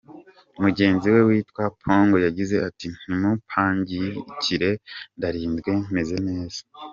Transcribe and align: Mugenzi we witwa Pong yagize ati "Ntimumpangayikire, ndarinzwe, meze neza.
Mugenzi 0.61 1.07
we 1.13 1.21
witwa 1.29 1.63
Pong 1.81 2.09
yagize 2.25 2.55
ati 2.67 2.85
"Ntimumpangayikire, 2.97 4.69
ndarinzwe, 5.17 5.71
meze 5.95 6.17
neza. 6.27 6.59